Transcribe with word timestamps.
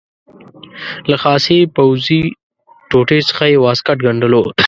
له 1.09 1.15
خاصې 1.23 1.57
پوځي 1.75 2.21
ټوټې 2.89 3.19
څخه 3.29 3.43
یې 3.51 3.57
واسکټ 3.61 3.97
ګنډلو. 4.05 4.43